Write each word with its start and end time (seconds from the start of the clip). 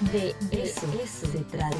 De 0.00 0.34
eso, 0.52 0.86
se 1.26 1.38
trata. 1.44 1.70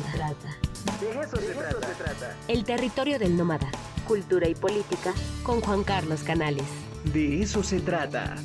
De 1.01 1.21
eso, 1.21 1.37
se, 1.37 1.53
trata. 1.53 2.35
El 2.49 2.65
territorio 2.65 3.19
del 3.19 3.37
nómada. 3.37 3.71
Cultura 4.09 4.49
y 4.49 4.55
política 4.55 5.13
con 5.43 5.61
Juan 5.61 5.85
Carlos 5.85 6.23
Canales. 6.23 6.65
De 7.13 7.43
eso 7.43 7.63
se 7.63 7.79
trata. 7.81 8.37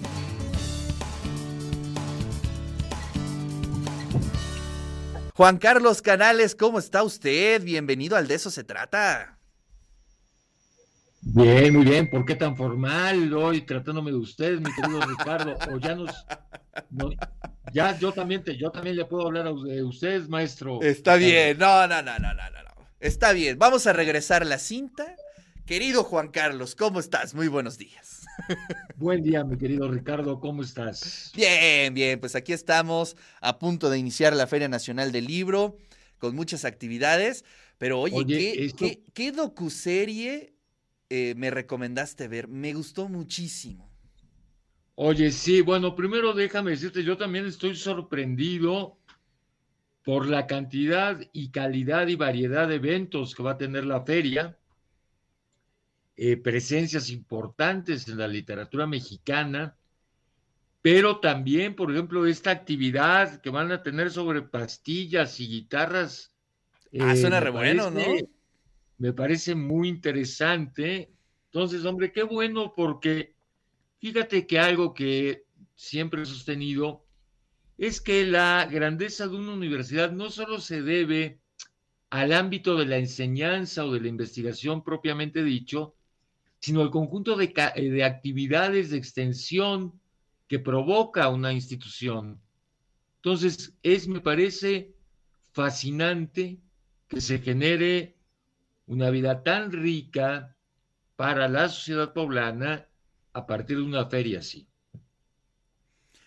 Juan 5.35 5.57
Carlos 5.57 6.01
Canales, 6.01 6.53
¿cómo 6.53 6.77
está 6.77 7.01
usted? 7.03 7.63
Bienvenido 7.63 8.17
al 8.17 8.27
De 8.27 8.35
eso 8.35 8.51
se 8.51 8.65
trata. 8.65 9.37
Bien, 11.21 11.73
muy 11.73 11.85
bien. 11.85 12.09
¿Por 12.09 12.25
qué 12.25 12.35
tan 12.35 12.57
formal 12.57 13.33
hoy 13.33 13.61
tratándome 13.61 14.11
de 14.11 14.17
usted, 14.17 14.59
mi 14.59 14.73
querido 14.73 14.99
Ricardo? 14.99 15.55
O 15.71 15.77
ya 15.77 15.95
nos, 15.95 16.25
ya 17.73 17.97
yo 17.97 18.11
también 18.11 18.43
te, 18.43 18.57
yo 18.57 18.71
también 18.71 18.95
le 18.95 19.05
puedo 19.05 19.27
hablar 19.27 19.47
a 19.47 19.51
ustedes, 19.51 20.27
maestro. 20.27 20.81
Está 20.81 21.15
bien. 21.15 21.57
No, 21.57 21.87
no, 21.87 22.01
no, 22.01 22.17
no, 22.19 22.33
no, 22.33 22.49
no. 22.49 22.71
Está 22.99 23.33
bien. 23.33 23.57
Vamos 23.57 23.87
a 23.87 23.93
regresar 23.93 24.45
la 24.45 24.57
cinta. 24.57 25.15
Querido 25.65 26.03
Juan 26.03 26.29
Carlos, 26.29 26.75
¿cómo 26.75 26.99
estás? 26.99 27.33
Muy 27.33 27.47
buenos 27.47 27.77
días. 27.77 28.25
Buen 28.95 29.23
día, 29.23 29.43
mi 29.43 29.57
querido 29.57 29.89
Ricardo, 29.89 30.39
¿cómo 30.39 30.63
estás? 30.63 31.31
Bien, 31.35 31.93
bien, 31.93 32.19
pues 32.19 32.35
aquí 32.35 32.53
estamos 32.53 33.15
a 33.39 33.59
punto 33.59 33.89
de 33.89 33.97
iniciar 33.97 34.35
la 34.35 34.47
Feria 34.47 34.67
Nacional 34.67 35.11
del 35.11 35.25
Libro 35.25 35.77
con 36.17 36.35
muchas 36.35 36.65
actividades, 36.65 37.45
pero 37.77 37.99
oye, 37.99 38.25
¿qué, 38.25 38.73
¿qué, 38.77 39.03
¿qué, 39.13 39.31
docuserie 39.31 40.55
eh, 41.09 41.35
me 41.37 41.51
recomendaste 41.51 42.27
ver? 42.27 42.47
Me 42.47 42.73
gustó 42.73 43.07
muchísimo. 43.07 43.90
Oye, 44.95 45.31
sí, 45.31 45.61
bueno, 45.61 45.95
primero 45.95 46.33
déjame 46.33 46.71
decirte, 46.71 47.03
yo 47.03 47.17
también 47.17 47.45
estoy 47.45 47.75
sorprendido 47.75 48.97
por 50.03 50.27
la 50.27 50.47
cantidad 50.47 51.19
y 51.31 51.49
calidad 51.49 52.07
y 52.07 52.15
variedad 52.15 52.67
de 52.67 52.75
eventos 52.75 53.35
que 53.35 53.43
va 53.43 53.51
a 53.51 53.57
tener 53.57 53.85
la 53.85 54.03
feria. 54.03 54.57
Eh, 56.17 56.37
presencias 56.37 57.09
importantes 57.09 58.07
en 58.07 58.17
la 58.17 58.27
literatura 58.27 58.85
mexicana, 58.85 59.75
pero 60.81 61.19
también, 61.19 61.75
por 61.75 61.91
ejemplo, 61.91 62.25
esta 62.25 62.51
actividad 62.51 63.41
que 63.41 63.49
van 63.49 63.71
a 63.71 63.81
tener 63.81 64.11
sobre 64.11 64.41
pastillas 64.41 65.39
y 65.39 65.47
guitarras. 65.47 66.35
ah, 66.99 67.15
suena 67.15 67.39
re 67.39 67.51
bueno, 67.51 67.89
¿no? 67.91 68.01
Me 68.97 69.13
parece 69.13 69.55
muy 69.55 69.87
interesante. 69.87 71.11
Entonces, 71.45 71.85
hombre, 71.85 72.11
qué 72.11 72.23
bueno 72.23 72.73
porque 72.75 73.35
fíjate 74.01 74.47
que 74.47 74.59
algo 74.59 74.93
que 74.93 75.45
siempre 75.75 76.23
he 76.23 76.25
sostenido 76.25 77.05
es 77.77 78.01
que 78.01 78.25
la 78.25 78.67
grandeza 78.69 79.27
de 79.27 79.35
una 79.35 79.53
universidad 79.53 80.11
no 80.11 80.29
solo 80.31 80.59
se 80.59 80.81
debe 80.81 81.39
al 82.09 82.33
ámbito 82.33 82.75
de 82.75 82.85
la 82.87 82.97
enseñanza 82.97 83.85
o 83.85 83.91
de 83.93 84.01
la 84.01 84.07
investigación 84.07 84.83
propiamente 84.83 85.43
dicho, 85.43 85.95
sino 86.59 86.81
el 86.81 86.89
conjunto 86.89 87.35
de, 87.35 87.53
eh, 87.75 87.89
de 87.89 88.03
actividades 88.03 88.89
de 88.89 88.97
extensión 88.97 89.99
que 90.47 90.59
provoca 90.59 91.29
una 91.29 91.53
institución. 91.53 92.41
Entonces, 93.17 93.77
es, 93.83 94.07
me 94.07 94.19
parece 94.19 94.95
fascinante 95.53 96.59
que 97.07 97.21
se 97.21 97.39
genere 97.39 98.17
una 98.87 99.09
vida 99.11 99.43
tan 99.43 99.71
rica 99.71 100.55
para 101.15 101.47
la 101.47 101.69
sociedad 101.69 102.13
poblana 102.13 102.87
a 103.33 103.45
partir 103.45 103.77
de 103.77 103.83
una 103.83 104.05
feria 104.07 104.39
así. 104.39 104.67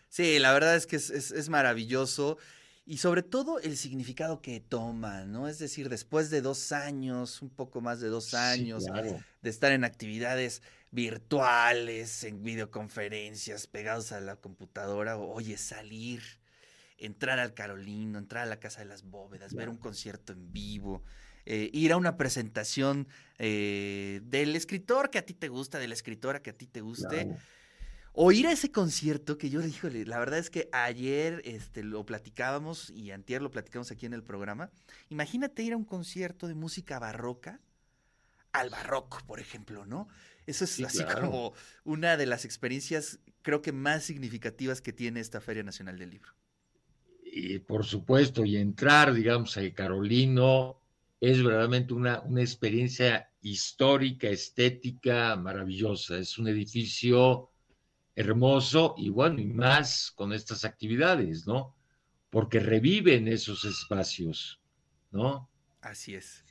Sí, 0.09 0.39
la 0.39 0.53
verdad 0.53 0.77
es 0.77 0.87
que 0.87 0.97
es, 0.97 1.11
es 1.11 1.49
maravilloso 1.49 2.39
y 2.87 2.99
sobre 2.99 3.23
todo 3.23 3.61
el 3.61 3.79
significado 3.79 4.43
que 4.43 4.61
toma, 4.61 5.25
¿no? 5.25 5.49
Es 5.49 5.59
decir, 5.59 5.89
después 5.89 6.29
de 6.29 6.43
dos 6.43 6.71
años, 6.71 7.41
un 7.41 7.49
poco 7.49 7.81
más 7.81 8.01
de 8.01 8.09
dos 8.09 8.35
años, 8.35 8.85
de 9.41 9.51
estar 9.51 9.73
en 9.73 9.85
actividades 9.85 10.63
virtuales, 10.91 12.25
en 12.25 12.43
videoconferencias, 12.43 13.67
pegados 13.67 14.13
a 14.13 14.21
la 14.21 14.37
computadora, 14.37 15.17
oye, 15.17 15.57
salir, 15.57 16.23
entrar 16.99 17.39
al 17.39 17.55
Carolino, 17.55 18.19
entrar 18.19 18.43
a 18.43 18.47
la 18.47 18.61
Casa 18.61 18.81
de 18.81 18.87
las 18.87 19.03
Bóvedas, 19.03 19.55
ver 19.55 19.71
un 19.71 19.79
concierto 19.79 20.35
en 20.35 20.53
vivo, 20.53 21.03
eh, 21.47 21.71
ir 21.73 21.93
a 21.93 21.97
una 21.97 22.17
presentación 22.17 23.09
eh, 23.39 24.21
del 24.25 24.57
escritor 24.57 25.11
que 25.11 25.19
a 25.19 25.27
ti 25.27 25.35
te 25.35 25.49
gusta, 25.49 25.79
de 25.79 25.89
la 25.89 25.95
escritora 25.95 26.43
que 26.43 26.51
a 26.51 26.57
ti 26.57 26.67
te 26.67 26.81
guste. 26.81 27.37
O 28.17 28.31
ir 28.31 28.47
a 28.47 28.53
ese 28.53 28.71
concierto 28.71 29.39
que 29.39 29.51
yo, 29.51 29.61
híjole, 29.61 30.07
la 30.07 30.21
verdad 30.21 30.39
es 30.39 30.49
que 30.49 30.69
ayer 30.71 31.43
este, 31.45 31.83
lo 31.83 32.07
platicábamos 32.07 32.91
y 32.91 33.11
antier 33.11 33.43
lo 33.43 33.51
platicamos 33.51 33.91
aquí 33.91 34.07
en 34.07 34.13
el 34.13 34.23
programa. 34.23 34.71
Imagínate 35.09 35.65
ir 35.65 35.73
a 35.73 35.77
un 35.77 35.85
concierto 35.85 36.47
de 36.47 36.55
música 36.55 37.01
barroca 37.01 37.61
al 38.53 38.71
barroco, 38.71 39.19
por 39.27 39.41
ejemplo, 39.41 39.85
¿no? 39.85 40.07
Eso 40.47 40.65
es 40.65 40.81
así 40.85 41.03
como 41.05 41.55
una 41.83 42.17
de 42.17 42.27
las 42.27 42.45
experiencias, 42.45 43.19
creo 43.43 43.63
que 43.63 43.73
más 43.73 44.05
significativas 44.05 44.81
que 44.81 44.93
tiene 44.93 45.19
esta 45.19 45.41
Feria 45.41 45.65
Nacional 45.65 45.99
del 45.99 46.11
Libro. 46.11 46.31
Y 47.25 47.59
por 47.59 47.85
supuesto, 47.85 48.45
y 48.45 48.57
entrar, 48.59 49.13
digamos, 49.13 49.57
al 49.57 49.75
Carolino 49.75 50.84
es 51.21 51.43
verdaderamente 51.43 51.95
una, 51.95 52.21
una 52.21 52.41
experiencia 52.41 53.31
histórica, 53.41 54.29
estética, 54.29 55.37
maravillosa. 55.37 56.19
Es 56.19 56.39
un 56.39 56.49
edificio 56.49 57.51
hermoso 58.17 58.95
y 58.97 59.09
bueno, 59.09 59.41
y 59.41 59.47
más 59.47 60.13
con 60.15 60.33
estas 60.33 60.65
actividades, 60.65 61.47
¿no? 61.47 61.75
Porque 62.31 62.61
reviven 62.61 63.29
esos 63.29 63.65
espacios, 63.65 64.61
¿no? 65.11 65.49
Así 65.81 66.15
es. 66.15 66.45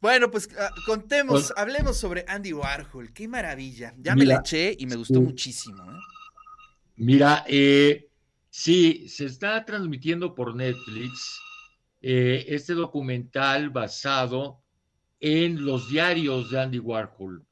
Bueno, 0.00 0.30
pues 0.30 0.48
ah, 0.58 0.70
contemos, 0.86 1.52
hablemos 1.56 1.96
sobre 1.96 2.24
Andy 2.28 2.52
Warhol. 2.52 3.12
Qué 3.12 3.26
maravilla. 3.26 3.94
Ya 3.98 4.14
me 4.14 4.24
la 4.24 4.36
eché 4.36 4.76
y 4.78 4.86
me 4.86 4.94
gustó 4.94 5.20
muchísimo. 5.20 5.82
¿eh? 5.90 5.96
Mira, 6.96 7.44
eh, 7.48 8.08
sí, 8.48 9.08
se 9.08 9.24
está 9.24 9.64
transmitiendo 9.64 10.34
por 10.34 10.54
Netflix 10.54 11.40
eh, 12.00 12.44
este 12.48 12.74
documental 12.74 13.70
basado 13.70 14.62
en 15.20 15.64
los 15.64 15.88
diarios 15.88 16.50
de 16.50 16.60
Andy 16.60 16.78
Warhol. 16.78 17.44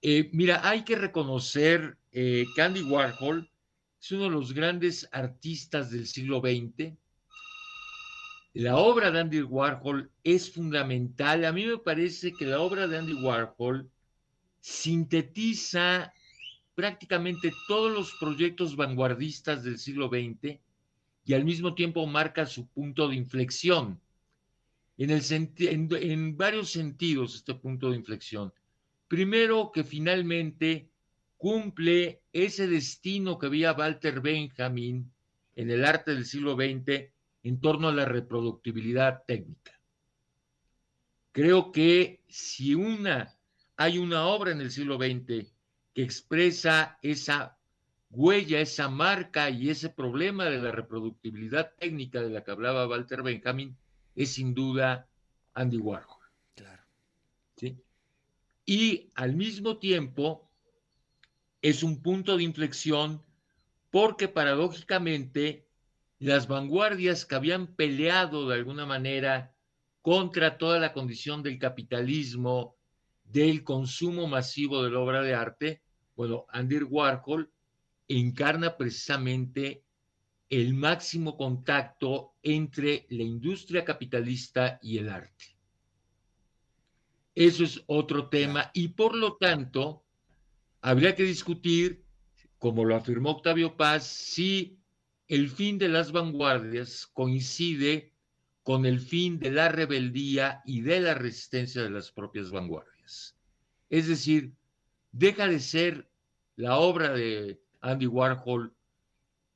Eh, 0.00 0.30
mira, 0.32 0.68
hay 0.68 0.84
que 0.84 0.96
reconocer 0.96 1.96
eh, 2.12 2.44
que 2.54 2.62
Andy 2.62 2.82
Warhol 2.82 3.50
es 4.00 4.12
uno 4.12 4.24
de 4.24 4.30
los 4.30 4.52
grandes 4.52 5.08
artistas 5.10 5.90
del 5.90 6.06
siglo 6.06 6.40
XX. 6.40 6.92
La 8.52 8.76
obra 8.76 9.10
de 9.10 9.20
Andy 9.20 9.42
Warhol 9.42 10.10
es 10.22 10.52
fundamental. 10.52 11.44
A 11.44 11.52
mí 11.52 11.66
me 11.66 11.78
parece 11.78 12.32
que 12.32 12.46
la 12.46 12.60
obra 12.60 12.86
de 12.86 12.98
Andy 12.98 13.14
Warhol 13.14 13.90
sintetiza 14.60 16.12
prácticamente 16.76 17.52
todos 17.66 17.92
los 17.92 18.14
proyectos 18.20 18.76
vanguardistas 18.76 19.64
del 19.64 19.78
siglo 19.78 20.08
XX 20.08 20.60
y 21.24 21.34
al 21.34 21.44
mismo 21.44 21.74
tiempo 21.74 22.06
marca 22.06 22.46
su 22.46 22.68
punto 22.68 23.08
de 23.08 23.16
inflexión. 23.16 24.00
En, 24.96 26.36
varios 26.36 26.70
sentidos 26.70 27.34
este 27.34 27.54
punto 27.54 27.90
de 27.90 27.96
inflexión. 27.96 28.52
Primero, 29.08 29.72
que 29.72 29.82
finalmente 29.82 30.90
cumple 31.36 32.22
ese 32.32 32.68
destino 32.68 33.38
que 33.38 33.46
había 33.46 33.72
Walter 33.72 34.20
Benjamin 34.20 35.10
en 35.56 35.70
el 35.70 35.84
arte 35.84 36.14
del 36.14 36.26
siglo 36.26 36.54
XX 36.54 37.10
en 37.42 37.60
torno 37.60 37.88
a 37.88 37.92
la 37.92 38.04
reproductibilidad 38.04 39.24
técnica. 39.26 39.72
Creo 41.32 41.72
que 41.72 42.22
si 42.28 42.74
una 42.74 43.36
hay 43.76 43.98
una 43.98 44.26
obra 44.26 44.52
en 44.52 44.60
el 44.60 44.70
siglo 44.70 44.96
XX 44.96 45.52
que 45.92 46.02
expresa 46.02 46.98
esa 47.02 47.58
huella, 48.14 48.60
esa 48.60 48.88
marca 48.88 49.50
y 49.50 49.70
ese 49.70 49.90
problema 49.90 50.46
de 50.46 50.58
la 50.58 50.72
reproductibilidad 50.72 51.72
técnica 51.78 52.20
de 52.20 52.30
la 52.30 52.44
que 52.44 52.50
hablaba 52.50 52.88
Walter 52.88 53.22
Benjamin, 53.22 53.76
es 54.14 54.34
sin 54.34 54.54
duda 54.54 55.08
Andy 55.54 55.78
Warhol. 55.78 56.22
Claro. 56.54 56.82
¿Sí? 57.56 57.76
y 58.66 59.10
al 59.14 59.34
mismo 59.34 59.78
tiempo 59.78 60.50
es 61.60 61.82
un 61.82 62.02
punto 62.02 62.36
de 62.36 62.44
inflexión 62.44 63.22
porque 63.90 64.28
paradójicamente 64.28 65.66
las 66.18 66.48
vanguardias 66.48 67.26
que 67.26 67.34
habían 67.34 67.74
peleado 67.74 68.48
de 68.48 68.56
alguna 68.56 68.86
manera 68.86 69.54
contra 70.02 70.58
toda 70.58 70.78
la 70.78 70.92
condición 70.92 71.42
del 71.42 71.58
capitalismo, 71.58 72.76
del 73.24 73.64
consumo 73.64 74.26
masivo 74.26 74.82
de 74.82 74.90
la 74.90 75.00
obra 75.00 75.22
de 75.22 75.34
arte, 75.34 75.82
bueno, 76.16 76.46
Andy 76.50 76.82
Warhol 76.82 77.50
encarna 78.08 78.76
precisamente 78.76 79.84
el 80.50 80.74
máximo 80.74 81.36
contacto 81.36 82.34
entre 82.42 83.06
la 83.10 83.22
industria 83.22 83.84
capitalista 83.84 84.78
y 84.82 84.98
el 84.98 85.08
arte. 85.08 85.56
Eso 87.34 87.64
es 87.64 87.82
otro 87.86 88.28
tema 88.28 88.70
y 88.72 88.88
por 88.88 89.16
lo 89.16 89.36
tanto 89.36 90.04
habría 90.80 91.14
que 91.14 91.24
discutir, 91.24 92.04
como 92.58 92.84
lo 92.84 92.94
afirmó 92.94 93.30
Octavio 93.30 93.76
Paz, 93.76 94.06
si 94.06 94.78
el 95.26 95.48
fin 95.48 95.78
de 95.78 95.88
las 95.88 96.12
vanguardias 96.12 97.06
coincide 97.06 98.12
con 98.62 98.86
el 98.86 99.00
fin 99.00 99.38
de 99.38 99.50
la 99.50 99.68
rebeldía 99.68 100.62
y 100.64 100.82
de 100.82 101.00
la 101.00 101.14
resistencia 101.14 101.82
de 101.82 101.90
las 101.90 102.12
propias 102.12 102.50
vanguardias. 102.50 103.36
Es 103.90 104.08
decir, 104.08 104.54
deja 105.12 105.48
de 105.48 105.60
ser 105.60 106.08
la 106.56 106.78
obra 106.78 107.12
de 107.12 107.60
Andy 107.84 108.06
Warhol 108.06 108.74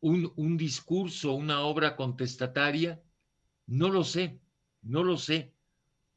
un, 0.00 0.32
un 0.36 0.56
discurso, 0.56 1.32
una 1.32 1.62
obra 1.62 1.96
contestataria. 1.96 3.02
No 3.66 3.88
lo 3.88 4.04
sé, 4.04 4.40
no 4.82 5.02
lo 5.02 5.16
sé, 5.16 5.54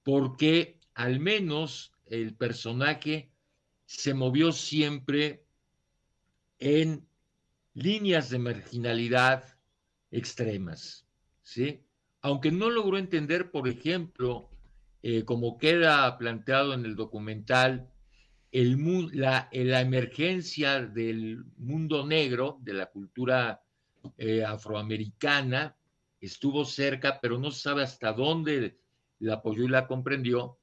porque 0.04 0.80
al 0.94 1.20
menos 1.20 1.94
el 2.06 2.36
personaje 2.36 3.32
se 3.86 4.14
movió 4.14 4.52
siempre 4.52 5.46
en 6.60 7.08
líneas 7.74 8.30
de 8.30 8.40
marginalidad 8.40 9.58
extremas, 10.12 11.08
¿sí? 11.42 11.84
Aunque 12.22 12.52
no 12.52 12.70
logró 12.70 12.98
entender, 12.98 13.52
por 13.52 13.68
ejemplo, 13.68 14.50
eh, 15.02 15.26
como 15.26 15.58
queda 15.58 16.18
planteado 16.18 16.74
en 16.74 16.86
el 16.86 16.96
documental, 16.96 17.92
la, 18.52 19.50
emergencia 19.52 20.82
del 20.82 21.44
mundo 21.58 22.06
negro, 22.06 22.60
de 22.62 22.74
la 22.74 22.88
cultura 22.88 23.62
eh, 24.18 24.44
afroamericana, 24.44 25.76
estuvo 26.20 26.66
cerca, 26.66 27.20
pero 27.22 27.40
no 27.40 27.52
se 27.52 27.62
sabe 27.62 27.84
hasta 27.84 28.14
dónde 28.14 28.78
la 29.20 29.36
apoyó 29.36 29.64
y 29.64 29.70
la 29.70 29.88
comprendió. 29.88 30.58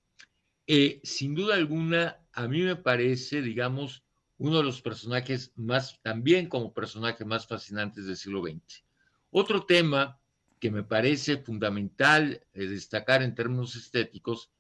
Eh, 0.67 1.01
sin 1.03 1.35
duda 1.35 1.55
alguna, 1.55 2.19
a 2.33 2.47
mí 2.47 2.63
me 2.63 2.77
parece, 2.77 3.41
digamos, 3.41 4.05
uno 4.37 4.59
de 4.59 4.65
los 4.65 4.83
personajes 4.83 5.53
más, 5.57 6.01
también 6.03 6.49
como 6.49 6.75
personaje 6.75 7.25
más 7.25 7.47
fascinantes 7.47 8.07
del 8.07 8.17
siglo 8.17 8.43
XX. 8.43 8.85
Otro 9.31 9.65
tema 9.65 10.21
que 10.61 10.71
me 10.71 10.83
parece 10.83 11.39
fundamental 11.39 12.43
eh, 12.53 12.67
destacar 12.67 13.23
en 13.23 13.35
términos 13.35 13.77
estéticos 13.77 14.51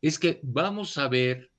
es 0.00 0.18
que 0.18 0.40
vamos 0.42 0.96
a 0.98 1.08
ver 1.08 1.50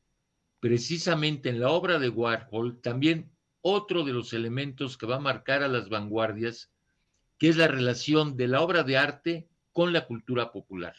precisamente 0.61 1.49
en 1.49 1.59
la 1.59 1.71
obra 1.71 1.99
de 1.99 2.07
Warhol 2.07 2.79
también 2.79 3.31
otro 3.61 4.05
de 4.05 4.13
los 4.13 4.31
elementos 4.31 4.97
que 4.97 5.07
va 5.07 5.17
a 5.17 5.19
marcar 5.19 5.63
a 5.63 5.67
las 5.67 5.89
vanguardias, 5.89 6.71
que 7.37 7.49
es 7.49 7.57
la 7.57 7.67
relación 7.67 8.37
de 8.37 8.47
la 8.47 8.61
obra 8.61 8.83
de 8.83 8.97
arte 8.97 9.49
con 9.73 9.91
la 9.91 10.05
cultura 10.05 10.51
popular. 10.51 10.95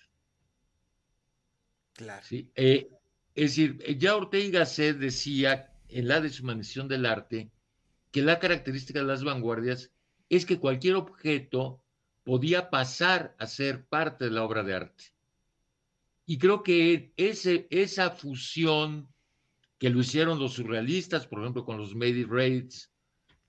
Claro. 1.95 2.23
¿Sí? 2.25 2.51
Eh, 2.57 2.91
es 3.35 3.57
decir, 3.57 3.79
ya 3.99 4.17
Ortega 4.17 4.67
se 4.67 4.95
decía 4.95 5.73
en 5.89 6.09
la 6.09 6.21
deshumanización 6.21 6.89
del 6.89 7.07
arte 7.07 7.51
que 8.11 8.23
la 8.23 8.41
característica 8.41 8.99
de 8.99 9.07
las 9.07 9.23
vanguardias 9.23 9.93
es 10.29 10.45
que 10.45 10.59
cualquier 10.59 10.97
objeto 10.97 11.85
podía 12.25 12.69
pasar 12.69 13.37
a 13.39 13.47
ser 13.47 13.87
parte 13.87 14.25
de 14.25 14.33
la 14.33 14.43
obra 14.43 14.65
de 14.65 14.75
arte. 14.75 15.05
Y 16.27 16.39
creo 16.39 16.63
que 16.63 17.13
ese, 17.17 17.67
esa 17.71 18.11
fusión 18.11 19.12
que 19.83 19.91
lo 19.91 19.99
hicieron 19.99 20.39
los 20.39 20.53
surrealistas, 20.53 21.27
por 21.27 21.41
ejemplo, 21.41 21.65
con 21.65 21.77
los 21.77 21.97
Made 21.97 22.25
Raids 22.29 22.93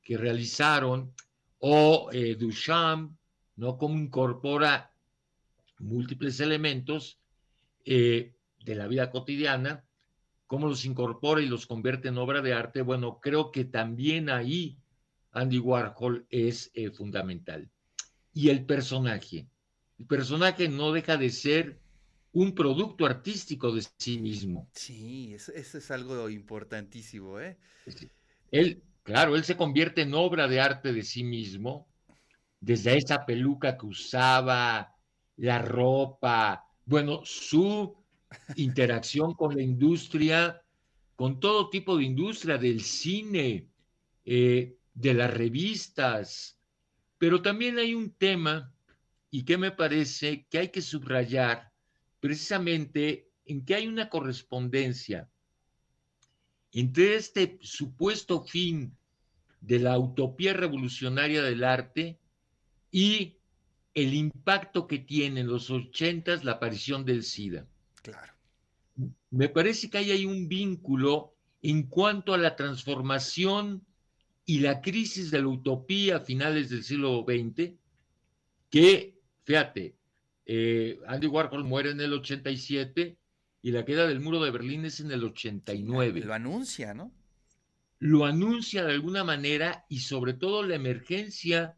que 0.01 0.18
realizaron, 0.18 1.13
o 1.59 2.09
eh, 2.12 2.33
Duchamp, 2.33 3.15
¿no? 3.56 3.77
Cómo 3.77 4.00
incorpora 4.00 4.91
múltiples 5.77 6.39
elementos 6.39 7.19
eh, 7.85 8.33
de 8.65 8.74
la 8.74 8.88
vida 8.88 9.12
cotidiana, 9.12 9.85
cómo 10.47 10.68
los 10.68 10.85
incorpora 10.85 11.39
y 11.39 11.45
los 11.45 11.68
convierte 11.68 12.07
en 12.07 12.18
obra 12.18 12.41
de 12.41 12.53
arte, 12.53 12.81
bueno, 12.81 13.19
creo 13.21 13.51
que 13.51 13.65
también 13.65 14.31
ahí 14.31 14.80
Andy 15.33 15.59
Warhol 15.59 16.25
es 16.31 16.71
eh, 16.74 16.89
fundamental. 16.89 17.69
Y 18.33 18.50
el 18.50 18.65
personaje. 18.65 19.45
El 20.00 20.07
personaje 20.07 20.68
no 20.68 20.94
deja 20.94 21.15
de 21.15 21.30
ser 21.30 21.80
un 22.33 22.53
producto 22.53 23.06
artístico 23.06 23.71
de 23.71 23.83
sí 23.97 24.19
mismo. 24.19 24.68
Sí, 24.74 25.33
eso, 25.33 25.51
es 25.53 25.91
algo 25.91 26.30
importantísimo, 26.30 27.39
¿eh? 27.39 27.57
Él, 28.51 28.83
claro, 29.03 29.35
él 29.35 29.44
se 29.44 29.56
convierte 29.56 30.01
en 30.01 30.13
obra 30.13 30.47
de 30.47 30.59
arte 30.59 30.94
de 30.94 31.03
sí 31.03 31.24
mismo, 31.24 31.88
desde 32.59 32.97
esa 32.97 33.25
peluca 33.25 33.77
que 33.77 33.85
usaba, 33.85 34.95
la 35.38 35.59
ropa, 35.59 36.65
bueno, 36.85 37.21
su 37.24 37.95
interacción 38.56 39.33
con 39.33 39.56
la 39.56 39.62
industria, 39.62 40.62
con 41.15 41.39
todo 41.39 41.69
tipo 41.69 41.97
de 41.97 42.03
industria, 42.03 42.57
del 42.57 42.81
cine, 42.81 43.69
eh, 44.25 44.77
de 44.94 45.13
las 45.13 45.33
revistas. 45.33 46.59
Pero 47.18 47.41
también 47.41 47.77
hay 47.77 47.94
un 47.94 48.12
tema, 48.12 48.74
y 49.30 49.44
que 49.44 49.57
me 49.57 49.71
parece 49.71 50.45
que 50.50 50.59
hay 50.59 50.69
que 50.69 50.81
subrayar, 50.81 51.72
precisamente 52.23 53.27
en 53.45 53.65
que 53.65 53.75
hay 53.75 53.85
una 53.85 54.07
correspondencia 54.07 55.29
entre 56.71 57.17
este 57.17 57.59
supuesto 57.61 58.45
fin 58.45 58.95
de 59.59 59.79
la 59.79 59.99
utopía 59.99 60.53
revolucionaria 60.53 61.43
del 61.43 61.65
arte 61.65 62.17
y 62.89 63.35
el 63.93 64.13
impacto 64.13 64.87
que 64.87 64.99
tiene 64.99 65.41
en 65.41 65.47
los 65.47 65.69
ochentas 65.69 66.45
la 66.45 66.53
aparición 66.53 67.03
del 67.03 67.23
SIDA. 67.23 67.67
Claro. 68.01 68.31
Me 69.29 69.49
parece 69.49 69.89
que 69.89 69.97
ahí 69.97 70.11
hay 70.11 70.25
un 70.25 70.47
vínculo 70.47 71.35
en 71.61 71.87
cuanto 71.87 72.33
a 72.33 72.37
la 72.37 72.55
transformación 72.55 73.85
y 74.45 74.59
la 74.59 74.79
crisis 74.79 75.29
de 75.29 75.41
la 75.41 75.49
utopía 75.49 76.15
a 76.15 76.21
finales 76.21 76.69
del 76.69 76.85
siglo 76.85 77.25
XX, 77.27 77.73
que, 78.69 79.19
fíjate, 79.43 79.97
eh, 80.45 81.00
Andy 81.07 81.28
Warhol 81.28 81.63
muere 81.63 81.92
en 81.92 82.01
el 82.01 82.13
87 82.13 83.18
y 83.62 83.72
la 83.72 83.86
queda 83.86 84.07
del 84.07 84.19
muro 84.19 84.44
de 84.44 84.51
Berlín 84.51 84.86
es 84.86 85.00
en 85.00 85.12
el 85.12 85.24
89. 85.24 86.22
Lo 86.22 86.34
anuncia, 86.34 86.94
¿no? 86.94 87.13
Lo 88.00 88.25
anuncia 88.25 88.84
de 88.84 88.92
alguna 88.92 89.24
manera 89.24 89.86
y 89.88 90.00
sobre 90.00 90.34
todo 90.34 90.63
la 90.63 90.75
emergencia 90.75 91.78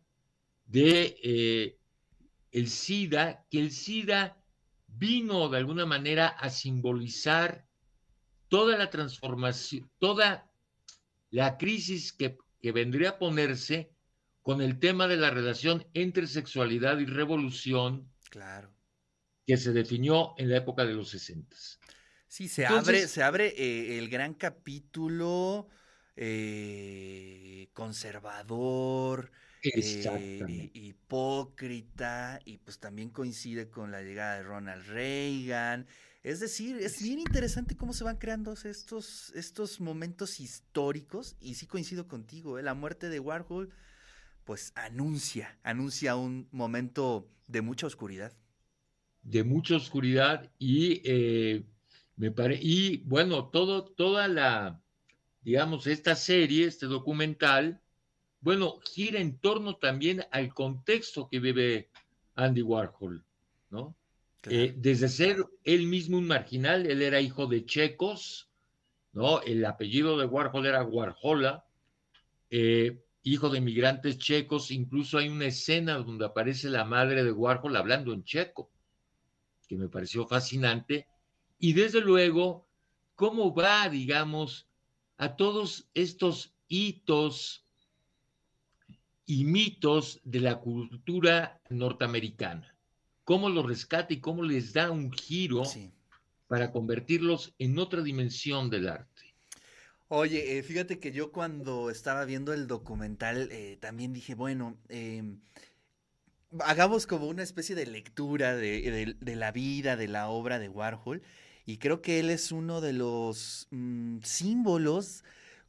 de 0.66 1.18
eh, 1.24 1.78
el 2.52 2.70
SIDA, 2.70 3.46
que 3.52 3.60
el 3.60 3.72
SIDA 3.72 4.42
vino 4.88 5.50
de 5.50 5.58
alguna 5.58 5.86
manera 5.86 6.28
a 6.28 6.50
simbolizar 6.50 7.68
toda 8.48 8.78
la 8.78 8.90
transformación, 8.90 9.90
toda 10.00 10.50
la 11.30 11.58
crisis 11.58 12.14
que, 12.14 12.38
vendría 12.72 13.10
a 13.10 13.20
ponerse 13.20 13.92
con 14.42 14.60
el 14.60 14.80
tema 14.80 15.08
de 15.08 15.18
la 15.18 15.30
relación 15.30 15.86
entre 15.94 16.26
sexualidad 16.26 16.98
y 16.98 17.06
revolución. 17.06 18.10
Claro. 18.30 18.74
Que 19.46 19.58
se 19.58 19.72
definió 19.72 20.34
en 20.38 20.50
la 20.50 20.58
época 20.58 20.86
de 20.86 20.94
los 20.94 21.10
60. 21.10 21.56
Sí, 22.28 22.50
se 22.50 22.66
abre, 22.66 23.08
se 23.08 23.24
abre 23.24 23.54
eh, 23.58 23.98
el 23.98 24.10
gran 24.10 24.34
capítulo 24.34 25.70
eh, 26.16 27.70
conservador, 27.74 29.32
eh, 29.64 30.70
hipócrita 30.74 32.40
y 32.46 32.58
pues 32.58 32.80
también 32.80 33.10
coincide 33.10 33.70
con 33.70 33.92
la 33.92 34.02
llegada 34.02 34.36
de 34.36 34.44
Ronald 34.44 34.86
Reagan. 34.88 35.88
Es 36.24 36.40
decir, 36.40 36.78
es 36.78 37.02
bien 37.02 37.20
interesante 37.20 37.78
cómo 37.78 37.94
se 37.94 38.04
van 38.04 38.18
creando 38.18 38.54
estos, 38.54 39.32
estos 39.36 39.80
momentos 39.80 40.40
históricos 40.40 41.36
y 41.40 41.56
sí 41.56 41.68
coincido 41.68 42.08
contigo, 42.08 42.60
la 42.62 42.74
muerte 42.74 43.10
de 43.10 43.20
Warhol 43.20 43.70
pues 44.46 44.72
anuncia, 44.76 45.58
anuncia 45.64 46.16
un 46.16 46.48
momento 46.52 47.28
de 47.48 47.62
mucha 47.62 47.88
oscuridad. 47.88 48.32
De 49.24 49.44
mucha 49.44 49.76
oscuridad 49.76 50.52
y 50.60 51.02
eh, 51.04 51.66
me 52.16 52.32
parece, 52.32 52.62
y 52.64 52.98
bueno, 52.98 53.50
todo, 53.50 53.84
toda 53.84 54.28
la, 54.28 54.80
digamos, 55.42 55.88
esta 55.88 56.16
serie, 56.16 56.68
este 56.68 56.86
documental, 56.86 57.82
bueno, 58.40 58.80
gira 58.94 59.20
en 59.20 59.40
torno 59.40 59.78
también 59.78 60.24
al 60.32 60.54
contexto 60.54 61.28
que 61.28 61.40
vive 61.40 61.90
Andy 62.36 62.62
Warhol, 62.62 63.26
¿no? 63.72 63.96
Eh, 64.48 64.76
desde 64.78 65.10
ser 65.10 65.44
él 65.64 65.88
mismo 65.88 66.20
un 66.20 66.28
marginal, 66.28 66.86
él 66.86 67.02
era 67.02 67.20
hijo 67.20 67.48
de 67.48 67.66
checos, 67.66 68.52
¿no? 69.12 69.42
El 69.42 69.66
apellido 69.66 70.20
de 70.20 70.28
Warhol 70.28 70.68
era 70.68 70.84
Warhola, 70.84 71.66
eh, 72.52 73.02
hijo 73.26 73.50
de 73.50 73.60
migrantes 73.60 74.20
checos, 74.20 74.70
incluso 74.70 75.18
hay 75.18 75.30
una 75.30 75.48
escena 75.48 75.98
donde 75.98 76.26
aparece 76.26 76.70
la 76.70 76.86
madre 76.86 77.24
de 77.24 77.32
Warhol 77.32 77.76
hablando 77.76 78.14
en 78.14 78.24
checo, 78.24 78.70
que 79.68 79.76
me 79.76 79.90
pareció 79.90 80.28
fascinante, 80.28 81.08
y 81.58 81.74
desde 81.74 82.02
luego, 82.02 82.68
cómo 83.16 83.54
va, 83.54 83.90
digamos, 83.90 84.68
a 85.18 85.36
todos 85.36 85.90
estos 85.96 86.54
hitos 86.68 87.66
y 89.26 89.44
mitos 89.44 90.22
de 90.24 90.42
la 90.42 90.60
cultura 90.60 91.60
norteamericana. 91.70 92.76
Cómo 93.24 93.50
los 93.50 93.66
rescata 93.66 94.14
y 94.14 94.20
cómo 94.20 94.44
les 94.44 94.72
da 94.74 94.92
un 94.92 95.12
giro 95.12 95.64
para 96.48 96.72
convertirlos 96.72 97.56
en 97.58 97.80
otra 97.80 98.04
dimensión 98.04 98.70
del 98.70 98.88
arte. 98.88 99.25
Oye, 100.08 100.58
eh, 100.58 100.64
fíjate 100.64 101.00
que 101.00 101.12
yo 101.12 101.32
cuando 101.32 101.90
estaba 101.90 102.26
viendo 102.26 102.54
el 102.54 102.68
documental 102.68 103.50
eh, 103.52 103.78
también 103.80 104.14
dije, 104.14 104.36
bueno, 104.36 104.78
em, 104.90 105.40
hagamos 106.60 107.08
como 107.08 107.28
una 107.28 107.42
especie 107.42 107.76
de 107.76 107.88
lectura 107.88 108.56
de, 108.56 109.16
la 109.20 109.52
vida, 109.52 109.96
de 109.96 110.08
la 110.08 110.30
obra 110.30 110.60
de 110.60 110.70
Warhol. 110.70 111.24
Y 111.66 111.78
creo 111.78 112.02
que 112.02 112.20
él 112.20 112.30
es 112.30 112.52
uno 112.52 112.82
de 112.82 112.94
los 112.94 113.68
mm, 113.72 114.20
símbolos 114.22 115.24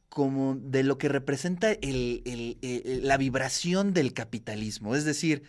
como 0.09 0.55
de 0.55 0.83
lo 0.83 0.97
que 0.99 1.09
representa 1.09 1.75
la 1.81 3.17
vibración 3.17 3.93
del 3.93 4.13
capitalismo. 4.13 4.95
Es 4.95 5.03
decir, 5.03 5.43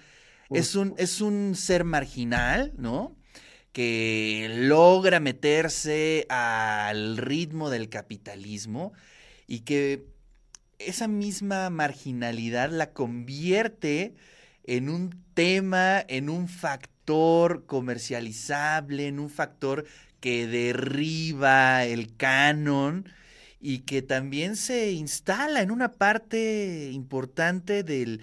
es 0.50 0.75
un, 0.75 0.95
es 0.97 1.21
un 1.21 1.54
ser 1.54 1.85
marginal, 1.85 2.73
¿no? 2.76 3.16
Que 3.72 4.48
logra 4.50 5.20
meterse 5.20 6.26
al 6.28 7.16
ritmo 7.16 7.70
del 7.70 7.88
capitalismo 7.88 8.92
y 9.46 9.60
que 9.60 10.06
esa 10.78 11.08
misma 11.08 11.70
marginalidad 11.70 12.70
la 12.70 12.92
convierte 12.92 14.14
en 14.64 14.88
un 14.88 15.22
tema, 15.34 16.04
en 16.08 16.28
un 16.28 16.48
factor 16.48 17.64
comercializable, 17.66 19.06
en 19.06 19.18
un 19.18 19.30
factor 19.30 19.87
que 20.20 20.46
derriba 20.46 21.84
el 21.84 22.14
canon 22.16 23.08
y 23.60 23.80
que 23.80 24.02
también 24.02 24.56
se 24.56 24.92
instala 24.92 25.62
en 25.62 25.70
una 25.70 25.92
parte 25.92 26.90
importante 26.92 27.82
del, 27.82 28.20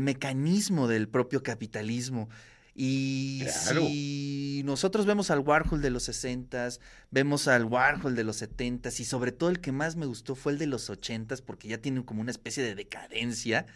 mecanismo 0.00 0.88
del 0.88 1.08
propio 1.08 1.42
capitalismo. 1.42 2.28
Y 2.74 3.44
si 3.48 4.62
nosotros 4.64 5.04
vemos 5.04 5.30
al 5.30 5.40
Warhol 5.40 5.82
de 5.82 5.90
los 5.90 6.04
60 6.04 6.68
vemos 7.10 7.48
al 7.48 7.64
Warhol 7.64 8.14
de 8.14 8.24
los 8.24 8.36
70 8.36 8.88
y 8.88 9.04
sobre 9.04 9.32
todo 9.32 9.50
el 9.50 9.60
que 9.60 9.72
más 9.72 9.96
me 9.96 10.06
gustó 10.06 10.34
fue 10.34 10.52
el 10.52 10.58
de 10.58 10.66
los 10.66 10.88
80 10.88 11.36
porque 11.44 11.68
ya 11.68 11.78
tiene 11.78 12.04
como 12.04 12.20
una 12.20 12.30
especie 12.30 12.62
de 12.62 12.74
decadencia, 12.74 13.66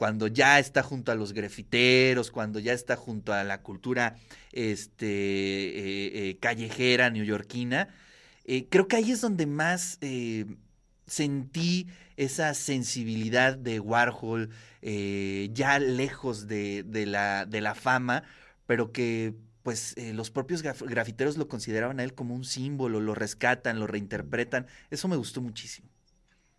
cuando 0.00 0.28
ya 0.28 0.58
está 0.58 0.82
junto 0.82 1.12
a 1.12 1.14
los 1.14 1.34
grafiteros, 1.34 2.30
cuando 2.30 2.58
ya 2.58 2.72
está 2.72 2.96
junto 2.96 3.34
a 3.34 3.44
la 3.44 3.60
cultura 3.60 4.16
este, 4.50 5.06
eh, 5.06 6.30
eh, 6.30 6.38
callejera 6.40 7.10
neoyorquina, 7.10 7.88
eh, 8.46 8.66
creo 8.70 8.88
que 8.88 8.96
ahí 8.96 9.12
es 9.12 9.20
donde 9.20 9.44
más 9.44 9.98
sentí 11.06 11.86
esa 12.16 12.54
sensibilidad 12.54 13.58
de 13.58 13.78
Warhol, 13.78 14.48
ya 14.80 15.78
lejos 15.78 16.46
de, 16.48 16.82
la, 17.06 17.44
de, 17.44 17.60
la, 17.60 17.74
fama, 17.74 18.22
pero 18.70 18.92
que 18.92 19.34
pues 19.64 19.96
los 20.14 20.30
propios 20.30 20.62
grafiteros 20.62 21.36
lo 21.36 21.48
consideraban 21.48 21.98
a 21.98 22.04
él 22.04 22.14
como 22.14 22.36
un 22.36 22.44
símbolo, 22.44 23.00
lo 23.00 23.16
rescatan, 23.16 23.80
lo 23.80 23.88
reinterpretan. 23.88 24.68
Eso 24.90 25.08
me 25.08 25.16
gustó 25.16 25.40
muchísimo. 25.40 25.88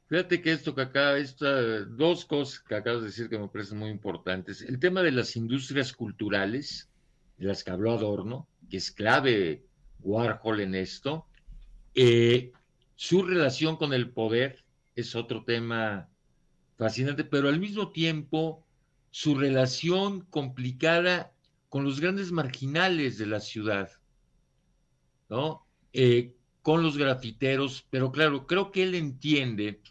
Fíjate 0.10 0.42
que 0.42 0.52
esto 0.52 0.76
que 0.76 0.82
acá, 0.82 1.16
estas 1.16 1.96
dos 1.96 2.26
cosas 2.26 2.60
que 2.60 2.76
acabas 2.76 3.00
de 3.00 3.08
decir 3.08 3.30
que 3.30 3.40
me 3.40 3.48
parecen 3.48 3.78
muy 3.78 3.90
importantes. 3.90 4.62
El 4.62 4.78
tema 4.78 5.04
de 5.04 5.14
las 5.14 5.38
industrias 5.38 5.94
culturales, 5.94 6.90
de 7.38 7.46
las 7.46 7.64
que 7.64 7.72
habló 7.72 7.94
Adorno, 7.94 8.46
que 8.70 8.76
es 8.76 8.92
clave 8.92 9.64
Warhol 10.02 10.60
en 10.60 10.76
esto. 10.76 11.26
Eh, 11.96 12.52
su 12.98 13.24
relación 13.24 13.78
con 13.78 13.94
el 13.94 14.10
poder 14.10 14.66
es 14.98 15.16
otro 15.16 15.46
tema 15.46 16.10
fascinante, 16.78 17.24
pero 17.24 17.48
al 17.48 17.62
mismo 17.62 17.94
tiempo 17.94 18.68
su 19.12 19.34
relación 19.34 20.26
complicada 20.26 21.32
con 21.72 21.86
los 21.86 22.02
grandes 22.02 22.34
marginales 22.34 23.18
de 23.18 23.26
la 23.26 23.40
ciudad, 23.40 23.90
¿no? 25.30 25.66
Eh, 25.94 26.36
con 26.62 26.84
los 26.84 26.98
grafiteros, 26.98 27.88
pero 27.90 28.12
claro, 28.12 28.46
creo 28.46 28.74
que 28.74 28.84
él 28.84 28.94
entiende 28.94 29.82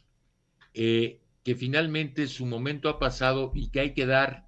eh, 0.75 1.23
que 1.43 1.55
finalmente 1.55 2.27
su 2.27 2.45
momento 2.45 2.91
ha 2.91 2.99
pasado 2.99 3.51
y 3.55 3.71
que 3.71 3.81
hay 3.81 3.95
que 3.95 4.05
dar 4.05 4.47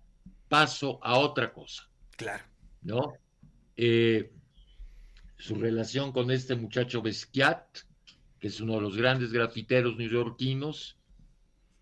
paso 0.50 1.00
a 1.02 1.16
otra 1.18 1.54
cosa. 1.54 1.88
Claro. 2.18 2.44
¿No? 2.82 3.14
Eh, 3.78 4.30
su 5.38 5.54
relación 5.54 6.12
con 6.12 6.30
este 6.30 6.54
muchacho 6.54 7.00
Besquiat, 7.00 7.78
que 8.40 8.48
es 8.48 8.60
uno 8.60 8.74
de 8.74 8.82
los 8.82 8.94
grandes 8.94 9.32
grafiteros 9.32 9.96
neoyorquinos. 9.96 10.98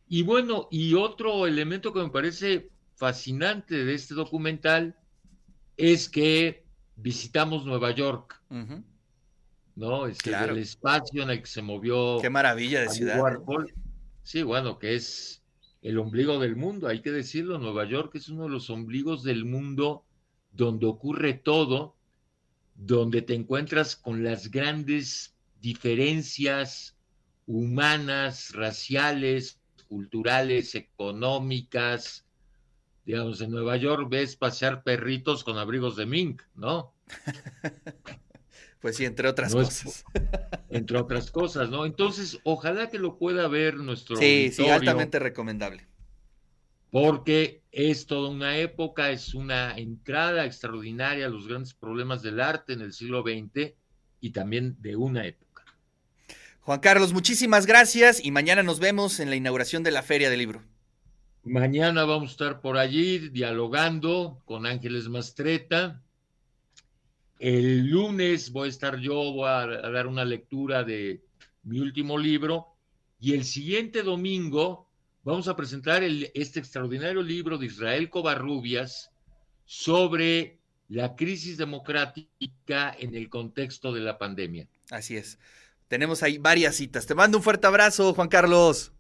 Y 0.07 0.23
bueno, 0.23 0.69
y 0.71 0.95
otro 0.95 1.49
elemento 1.49 1.93
que 1.93 2.05
me 2.05 2.11
parece 2.11 2.71
fascinante 2.95 3.85
de 3.85 3.95
este 3.95 4.15
documental 4.15 4.97
es 5.81 6.09
que 6.09 6.65
visitamos 6.97 7.65
Nueva 7.65 7.93
York. 7.93 8.43
¿No? 9.77 10.07
Es 10.07 10.19
este, 10.19 10.35
el 10.35 10.59
espacio 10.59 11.23
en 11.23 11.31
el 11.31 11.41
que 11.41 11.47
se 11.47 11.63
movió. 11.63 12.19
Qué 12.21 12.29
maravilla 12.29 12.83
de 12.83 12.89
ciudad. 12.91 13.19
Sí, 14.23 14.43
bueno, 14.43 14.79
que 14.79 14.95
es 14.95 15.43
el 15.83 15.99
ombligo 15.99 16.39
del 16.39 16.57
mundo, 16.57 16.89
hay 16.89 17.01
que 17.01 17.11
decirlo, 17.11 17.59
Nueva 17.59 17.87
York 17.87 18.15
es 18.15 18.29
uno 18.29 18.45
de 18.45 18.51
los 18.51 18.69
ombligos 18.69 19.23
del 19.23 19.47
mundo 19.47 20.05
donde 20.53 20.87
ocurre 20.87 21.33
todo, 21.33 21.97
donde 22.75 23.23
te 23.23 23.35
encuentras 23.35 23.97
con 23.97 24.23
las 24.23 24.51
grandes 24.51 25.35
diferencias 25.61 26.99
humanas, 27.47 28.53
raciales, 28.53 29.59
culturales, 29.89 30.75
económicas. 30.75 32.27
Digamos, 33.11 33.41
en 33.41 33.51
Nueva 33.51 33.77
York 33.77 34.09
ves 34.09 34.37
pasear 34.37 34.85
perritos 34.85 35.43
con 35.43 35.59
abrigos 35.59 35.97
de 35.97 36.07
mink, 36.07 36.43
¿no? 36.55 36.95
Pues 38.81 38.97
sí, 38.97 39.05
entre 39.05 39.29
otras 39.29 39.53
cosas. 39.53 40.05
entre 40.71 40.97
otras 40.97 41.31
cosas, 41.31 41.69
¿no? 41.69 41.85
Entonces, 41.85 42.39
ojalá 42.45 42.89
que 42.89 42.99
lo 42.99 43.19
pueda 43.19 43.47
ver 43.47 43.75
nuestro. 43.75 44.17
Sí, 44.17 44.51
sí, 44.55 44.67
altamente 44.71 45.19
recomendable. 45.19 45.87
Porque 46.91 47.63
es 47.73 48.07
toda 48.07 48.31
una 48.31 48.57
época, 48.57 49.11
es 49.11 49.35
una 49.35 49.77
entrada 49.77 50.47
extraordinaria 50.47 51.27
a 51.27 51.31
los 51.31 51.47
grandes 51.47 51.75
problemas 51.75 52.23
del 52.23 52.41
arte 52.41 52.73
en 52.73 52.81
el 52.81 52.95
siglo 52.95 53.23
XX 53.23 53.75
y 54.21 54.31
también 54.31 54.77
de 54.79 54.95
una 54.95 55.27
época. 55.27 55.65
Juan 56.61 56.79
Carlos, 56.79 57.13
muchísimas 57.13 57.67
gracias 57.67 58.25
y 58.25 58.31
mañana 58.31 58.63
nos 58.63 58.79
vemos 58.79 59.19
en 59.19 59.29
la 59.29 59.37
inauguración 59.37 59.83
de 59.83 59.91
la 59.91 60.03
Feria 60.03 60.31
del 60.31 60.39
Libro. 60.39 60.63
Mañana 61.45 62.05
vamos 62.05 62.31
a 62.31 62.33
estar 62.33 62.61
por 62.61 62.77
allí 62.77 63.31
dialogando 63.31 64.43
con 64.45 64.67
Ángeles 64.67 65.09
Mastreta 65.09 66.03
el 67.41 67.87
lunes 67.87 68.53
voy 68.53 68.67
a 68.67 68.71
estar 68.71 68.99
yo, 68.99 69.15
voy 69.15 69.49
a, 69.49 69.67
dar 69.67 70.07
una 70.07 70.27
lectura 70.27 70.85
de 70.85 71.23
mi 71.63 71.81
último 71.81 72.19
libro 72.19 72.77
y 73.19 73.33
el 73.33 73.45
siguiente 73.45 74.03
domingo 74.03 74.87
vamos 75.25 75.49
a 75.49 75.57
presentar 75.57 76.03
este 76.03 76.61
extraordinario 76.61 77.23
libro 77.23 77.57
de 77.57 77.67
Israel 77.67 78.11
Covarrubias 78.11 79.11
sobre 79.65 80.59
la 80.89 81.17
crisis 81.17 81.57
democrática 81.57 82.95
en 82.99 83.15
el 83.15 83.31
contexto 83.31 83.93
de 83.93 84.01
la 84.01 84.19
pandemia. 84.19 84.69
Así 84.91 85.17
es. 85.17 85.39
Tenemos 85.89 86.23
ahí 86.23 86.37
varias 86.37 86.77
citas. 86.77 87.07
Te 87.07 87.15
mando 87.15 87.39
un 87.39 87.45
fuerte 87.45 87.67
abrazo, 87.67 88.13
Juan 88.13 88.29
Carlos. 88.29 88.93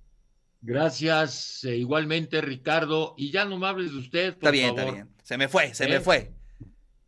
Gracias, 0.62 1.64
eh, 1.64 1.76
igualmente, 1.76 2.40
Ricardo. 2.40 3.14
Y 3.16 3.30
ya 3.30 3.44
no 3.44 3.58
me 3.58 3.66
hables 3.66 3.92
de 3.92 3.98
usted. 3.98 4.34
Por 4.34 4.36
está 4.38 4.50
bien, 4.50 4.68
está 4.70 4.90
bien. 4.90 5.08
Se 5.22 5.38
me 5.38 5.48
fue, 5.48 5.74
se 5.74 5.88
me 5.88 5.96
¿Eh? 5.96 6.00
fue. 6.00 6.32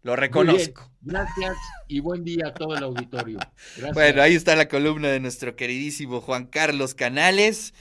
Lo 0.03 0.17
reconozco. 0.17 0.91
Gracias 1.01 1.57
y 1.87 2.01
buen 2.01 2.25
día 2.25 2.49
a 2.49 2.55
todo 2.55 2.77
el 2.77 2.83
auditorio. 2.83 3.39
Bueno, 3.95 4.23
ahí 4.23 4.35
está 4.35 4.57
la 4.57 4.69
columna 4.69 5.09
de 5.09 5.21
nuestro 5.21 5.55
queridísimo 5.55 6.21
Juan 6.21 6.47
Carlos 6.47 6.95
Canales. 6.95 7.71